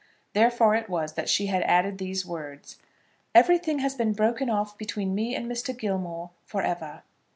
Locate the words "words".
2.25-2.79